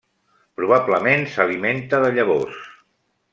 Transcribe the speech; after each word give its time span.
Probablement 0.61 1.25
s'alimenta 1.33 2.01
de 2.07 2.11
llavors. 2.17 2.59